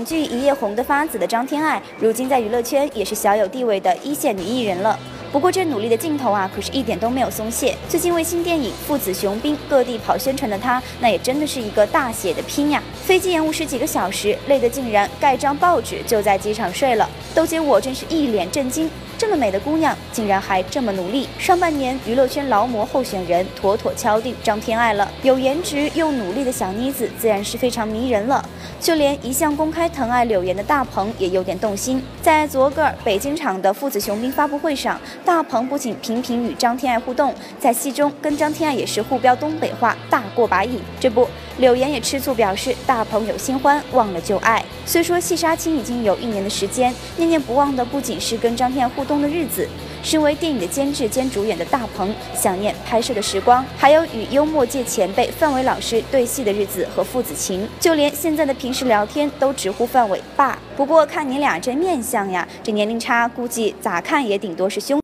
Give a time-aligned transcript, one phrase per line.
[0.00, 4.98] 网剧一夜红得发紫的张天爱，如今在娱乐圈也是小有地位的一线女艺人了。
[5.30, 7.76] 不过这努力的劲头啊，可是一点都没有松懈。
[7.86, 12.82] 最近为新电影《父子雄兵》各地跑宣传的她，那也真的是一个大写的拼呀！
[13.04, 17.06] 飞机延误十几个小时，累得竟然盖张报纸就在机场睡了。
[17.34, 21.28] 豆姐我真是一脸震惊，这么美的姑娘竟然还这么努力。
[21.38, 28.42] 上半年娱乐圈劳模候选人妥妥敲定张天爱了，有颜值又努力的小妮子自然是非常迷人了。
[28.80, 32.02] 就连一向公开疼爱柳岩的大鹏也有点动心。
[32.22, 34.98] 在昨个儿北京场的《父子雄兵》发布会上。
[35.24, 40.80] 大鹏不仅频频与张天爱互动，在戏中跟张天爱也是互飙东北话，大过把瘾。
[40.98, 41.28] 这不，
[41.60, 44.64] 柳岩也吃醋表示大鹏有新欢，忘了旧爱。
[44.86, 49.68] 虽说戏杀青已经有一年的时间，念念不忘的不仅是跟张天爱互动的日子，
[50.02, 60.58] 身为电影的监制兼主演的大鹏想念拍摄的时光，还有与幽默界前辈范伟老师对戏的日子和父子情，就连现在的平时聊天都直呼范伟爸。
[60.74, 64.98] 不过看你俩这面相呀，这年龄差估计咋看也顶多是兄。